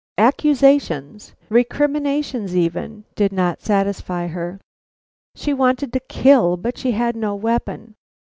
Accusations, 0.17 1.35
recriminations 1.49 2.55
even, 2.57 3.05
did 3.13 3.31
not 3.31 3.61
satisfy 3.61 4.25
her. 4.25 4.59
She 5.35 5.53
wanted 5.53 5.93
to 5.93 5.99
kill; 5.99 6.57
but 6.57 6.75
she 6.75 6.93
had 6.93 7.15
no 7.15 7.35
weapon. 7.35 7.93